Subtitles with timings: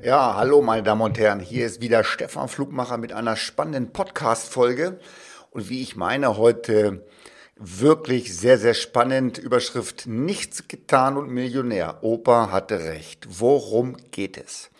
[0.00, 5.00] Ja, hallo meine Damen und Herren, hier ist wieder Stefan Flugmacher mit einer spannenden Podcast-Folge.
[5.50, 7.04] Und wie ich meine, heute
[7.56, 9.38] wirklich sehr, sehr spannend.
[9.38, 11.98] Überschrift Nichts getan und Millionär.
[12.02, 13.26] Opa hatte recht.
[13.40, 14.70] Worum geht es?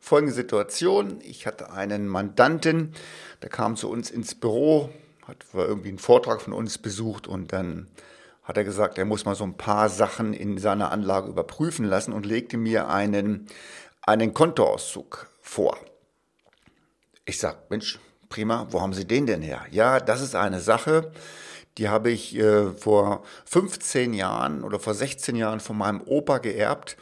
[0.00, 1.18] Folgende Situation.
[1.22, 2.94] Ich hatte einen Mandanten,
[3.42, 4.88] der kam zu uns ins Büro,
[5.28, 7.88] hat irgendwie einen Vortrag von uns besucht und dann
[8.42, 12.12] hat er gesagt, er muss mal so ein paar Sachen in seiner Anlage überprüfen lassen
[12.12, 13.46] und legte mir einen,
[14.02, 15.76] einen Kontoauszug vor.
[17.24, 19.64] Ich sag, Mensch, prima, wo haben Sie den denn her?
[19.70, 21.12] Ja, das ist eine Sache,
[21.78, 26.96] die habe ich äh, vor 15 Jahren oder vor 16 Jahren von meinem Opa geerbt.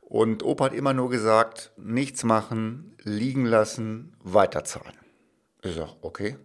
[0.00, 4.94] Und Opa hat immer nur gesagt, nichts machen, liegen lassen, weiterzahlen.
[5.62, 6.36] Ich sage, okay.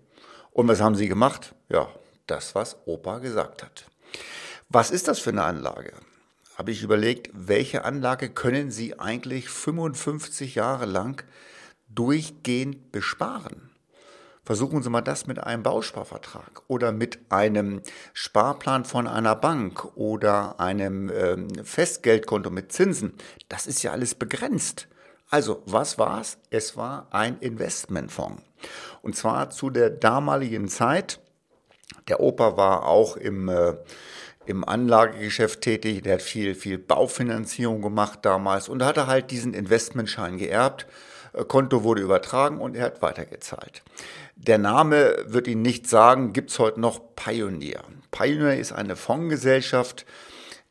[0.52, 1.56] Und was haben Sie gemacht?
[1.70, 1.88] Ja,
[2.28, 3.86] das, was Opa gesagt hat.
[4.70, 5.94] Was ist das für eine Anlage?
[6.56, 11.24] Habe ich überlegt, welche Anlage können Sie eigentlich 55 Jahre lang
[11.90, 13.72] durchgehend besparen?
[14.46, 17.82] Versuchen Sie mal das mit einem Bausparvertrag oder mit einem
[18.14, 23.14] Sparplan von einer Bank oder einem ähm, Festgeldkonto mit Zinsen.
[23.50, 24.88] Das ist ja alles begrenzt.
[25.30, 26.38] Also, was war es?
[26.52, 28.44] Es war ein Investmentfonds.
[29.02, 31.20] Und zwar zu der damaligen Zeit.
[32.08, 33.76] Der Opa war auch im, äh,
[34.46, 36.04] im Anlagegeschäft tätig.
[36.04, 40.88] Der hat viel, viel Baufinanzierung gemacht damals und hatte halt diesen Investmentschein geerbt.
[41.34, 43.84] Äh, Konto wurde übertragen und er hat weitergezahlt.
[44.36, 47.84] Der Name wird Ihnen nicht sagen, gibt es heute noch Pioneer.
[48.12, 50.06] Pioneer ist eine Fondsgesellschaft.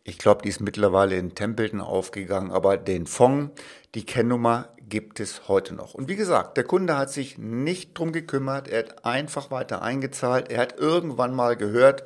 [0.05, 3.53] Ich glaube, die ist mittlerweile in Templeton aufgegangen, aber den Fonds,
[3.95, 5.95] die Kennnummer gibt es heute noch.
[5.95, 10.51] Und wie gesagt, der Kunde hat sich nicht drum gekümmert, er hat einfach weiter eingezahlt.
[10.51, 12.05] Er hat irgendwann mal gehört,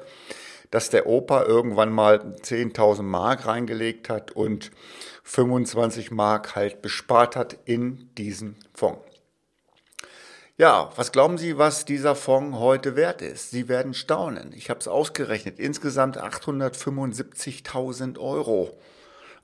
[0.70, 4.70] dass der Opa irgendwann mal 10.000 Mark reingelegt hat und
[5.24, 9.00] 25 Mark halt bespart hat in diesen Fonds.
[10.58, 13.50] Ja, was glauben Sie, was dieser Fonds heute wert ist?
[13.50, 14.54] Sie werden staunen.
[14.54, 15.58] Ich habe es ausgerechnet.
[15.58, 18.74] Insgesamt 875.000 Euro.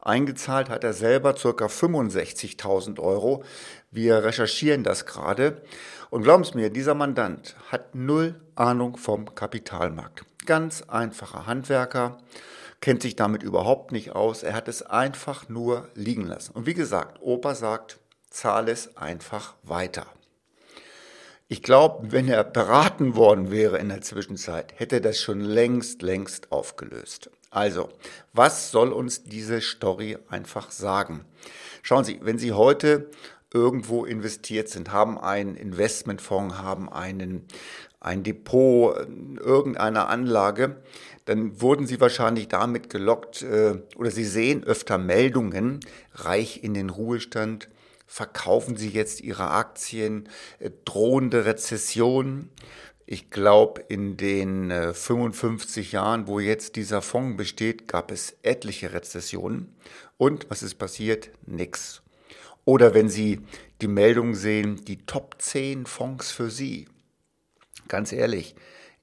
[0.00, 1.66] Eingezahlt hat er selber ca.
[1.66, 3.44] 65.000 Euro.
[3.90, 5.60] Wir recherchieren das gerade.
[6.08, 10.24] Und glauben Sie mir, dieser Mandant hat null Ahnung vom Kapitalmarkt.
[10.44, 12.18] Ganz einfacher Handwerker,
[12.80, 14.42] kennt sich damit überhaupt nicht aus.
[14.42, 16.52] Er hat es einfach nur liegen lassen.
[16.52, 17.98] Und wie gesagt, Opa sagt,
[18.28, 20.06] zahle es einfach weiter.
[21.48, 26.00] Ich glaube, wenn er beraten worden wäre in der Zwischenzeit, hätte er das schon längst,
[26.00, 27.30] längst aufgelöst.
[27.50, 27.90] Also,
[28.32, 31.26] was soll uns diese Story einfach sagen?
[31.82, 33.10] Schauen Sie, wenn Sie heute
[33.52, 37.46] irgendwo investiert sind, haben einen Investmentfonds, haben einen,
[38.02, 38.96] ein Depot,
[39.40, 40.82] irgendeine Anlage,
[41.24, 45.80] dann wurden Sie wahrscheinlich damit gelockt äh, oder Sie sehen öfter Meldungen,
[46.14, 47.68] reich in den Ruhestand,
[48.06, 52.50] verkaufen Sie jetzt Ihre Aktien, äh, drohende Rezession.
[53.06, 58.92] Ich glaube, in den 55 äh, Jahren, wo jetzt dieser Fonds besteht, gab es etliche
[58.92, 59.74] Rezessionen.
[60.16, 61.30] Und was ist passiert?
[61.46, 62.02] Nix.
[62.64, 63.40] Oder wenn Sie
[63.80, 66.86] die Meldung sehen, die Top 10 Fonds für Sie.
[67.92, 68.54] Ganz ehrlich,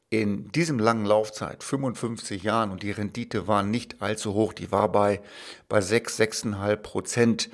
[0.10, 4.92] in diesem langen Laufzeit, 55 Jahren, und die Rendite war nicht allzu hoch, die war
[4.92, 5.22] bei,
[5.68, 7.50] bei 6, 6,5 Prozent,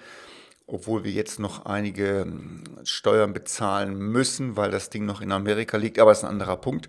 [0.66, 5.76] obwohl wir jetzt noch einige hm, Steuern bezahlen müssen, weil das Ding noch in Amerika
[5.76, 6.88] liegt, aber das ist ein anderer Punkt,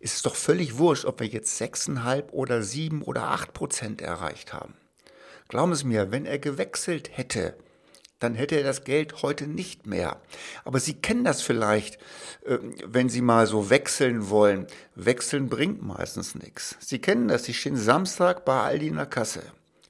[0.00, 4.54] ist es doch völlig wurscht, ob wir jetzt 6,5 oder 7 oder 8 Prozent erreicht
[4.54, 4.72] haben.
[5.48, 7.58] Glauben Sie mir, wenn er gewechselt hätte,
[8.22, 10.20] dann hätte er das Geld heute nicht mehr.
[10.64, 11.98] Aber Sie kennen das vielleicht,
[12.46, 14.66] ähm, wenn Sie mal so wechseln wollen.
[14.94, 16.76] Wechseln bringt meistens nichts.
[16.80, 19.42] Sie kennen das, Sie stehen Samstag bei Aldi in der Kasse.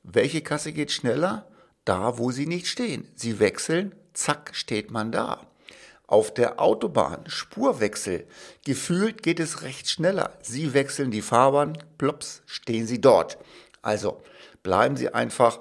[0.03, 1.47] Welche Kasse geht schneller?
[1.85, 3.09] Da, wo Sie nicht stehen.
[3.15, 5.47] Sie wechseln, zack, steht man da.
[6.07, 8.27] Auf der Autobahn, Spurwechsel.
[8.65, 10.37] Gefühlt geht es recht schneller.
[10.43, 13.39] Sie wechseln die Fahrbahn, plops, stehen Sie dort.
[13.81, 14.23] Also
[14.63, 15.61] bleiben Sie einfach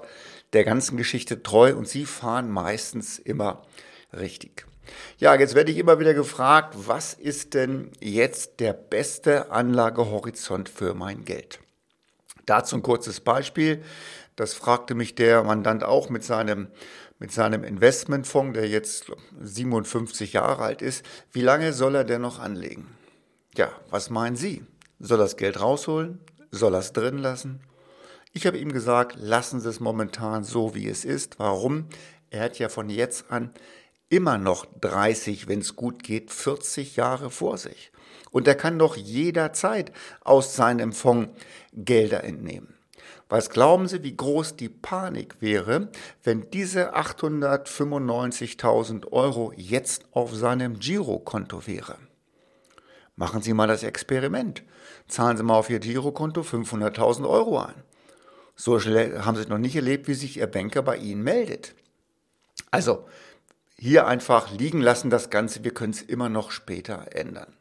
[0.52, 3.62] der ganzen Geschichte treu und sie fahren meistens immer
[4.12, 4.66] richtig.
[5.18, 10.94] Ja, jetzt werde ich immer wieder gefragt, was ist denn jetzt der beste Anlagehorizont für
[10.94, 11.60] mein Geld?
[12.46, 13.82] Dazu ein kurzes Beispiel.
[14.36, 16.68] Das fragte mich der Mandant auch mit seinem,
[17.18, 21.04] mit seinem Investmentfonds, der jetzt 57 Jahre alt ist.
[21.30, 22.88] Wie lange soll er denn noch anlegen?
[23.56, 24.64] Ja, was meinen Sie?
[24.98, 26.18] Soll er das Geld rausholen?
[26.50, 27.60] Soll er es drin lassen?
[28.34, 31.38] Ich habe ihm gesagt, lassen Sie es momentan so, wie es ist.
[31.38, 31.84] Warum?
[32.30, 33.50] Er hat ja von jetzt an
[34.08, 37.92] immer noch 30, wenn es gut geht, 40 Jahre vor sich.
[38.30, 39.92] Und er kann doch jederzeit
[40.22, 41.28] aus seinem Fonds
[41.74, 42.74] Gelder entnehmen.
[43.28, 45.90] Was glauben Sie, wie groß die Panik wäre,
[46.22, 51.98] wenn diese 895.000 Euro jetzt auf seinem Girokonto wäre?
[53.16, 54.62] Machen Sie mal das Experiment.
[55.08, 57.82] Zahlen Sie mal auf Ihr Girokonto 500.000 Euro ein.
[58.54, 61.74] So haben Sie noch nicht erlebt, wie sich Ihr Banker bei Ihnen meldet.
[62.70, 63.06] Also,
[63.76, 67.56] hier einfach liegen lassen das Ganze, wir können es immer noch später ändern.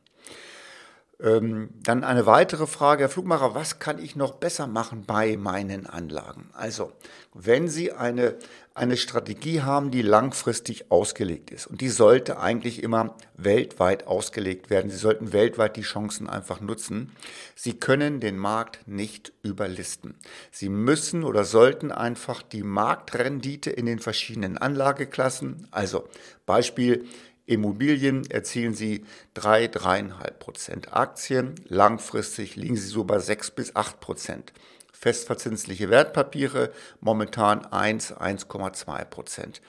[1.24, 5.86] Ähm, dann eine weitere Frage, Herr Flugmacher, was kann ich noch besser machen bei meinen
[5.86, 6.50] Anlagen?
[6.54, 6.94] Also,
[7.34, 8.36] wenn Sie eine,
[8.74, 14.90] eine Strategie haben, die langfristig ausgelegt ist, und die sollte eigentlich immer weltweit ausgelegt werden,
[14.90, 17.12] Sie sollten weltweit die Chancen einfach nutzen.
[17.56, 20.16] Sie können den Markt nicht überlisten.
[20.52, 26.08] Sie müssen oder sollten einfach die Marktrendite in den verschiedenen Anlageklassen, also
[26.48, 27.06] Beispiel,
[27.46, 30.94] Immobilien erzielen Sie 3, 3,5 Prozent.
[30.94, 34.54] Aktien langfristig liegen Sie so bei 6 bis 8 Prozent.
[34.94, 39.62] Festverzinsliche Wertpapiere momentan 1, 1,2 Prozent.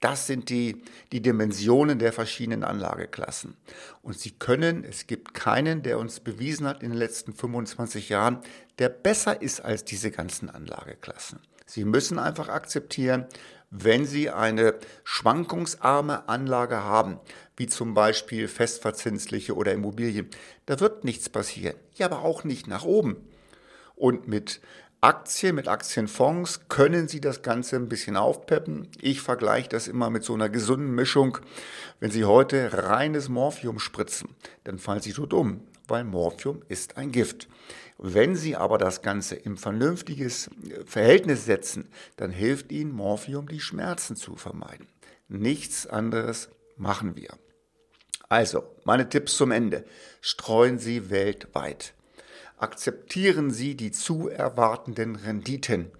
[0.00, 0.82] Das sind die,
[1.12, 3.56] die Dimensionen der verschiedenen Anlageklassen.
[4.02, 8.38] Und Sie können, es gibt keinen, der uns bewiesen hat in den letzten 25 Jahren,
[8.78, 11.40] der besser ist als diese ganzen Anlageklassen.
[11.66, 13.26] Sie müssen einfach akzeptieren,
[13.70, 14.74] wenn Sie eine
[15.04, 17.20] schwankungsarme Anlage haben,
[17.56, 20.28] wie zum Beispiel festverzinsliche oder Immobilien,
[20.66, 21.76] da wird nichts passieren.
[21.94, 23.16] Ja, aber auch nicht nach oben.
[23.94, 24.60] Und mit
[25.02, 28.88] Aktien, mit Aktienfonds können Sie das Ganze ein bisschen aufpeppen.
[29.00, 31.38] Ich vergleiche das immer mit so einer gesunden Mischung.
[32.00, 34.28] Wenn Sie heute reines Morphium spritzen,
[34.64, 37.48] dann fallen Sie tot um, weil Morphium ist ein Gift.
[37.98, 40.48] Wenn Sie aber das Ganze im vernünftiges
[40.86, 44.86] Verhältnis setzen, dann hilft Ihnen Morphium, die Schmerzen zu vermeiden.
[45.28, 47.28] Nichts anderes machen wir.
[48.28, 49.84] Also, meine Tipps zum Ende.
[50.20, 51.92] Streuen Sie weltweit.
[52.56, 55.90] Akzeptieren Sie die zu erwartenden Renditen.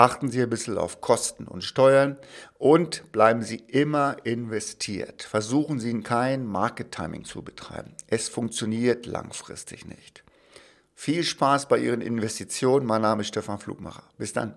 [0.00, 2.16] Achten Sie ein bisschen auf Kosten und Steuern
[2.56, 5.22] und bleiben Sie immer investiert.
[5.22, 7.94] Versuchen Sie kein Market Timing zu betreiben.
[8.06, 10.24] Es funktioniert langfristig nicht.
[10.94, 12.86] Viel Spaß bei Ihren Investitionen.
[12.86, 14.04] Mein Name ist Stefan Flugmacher.
[14.16, 14.54] Bis dann.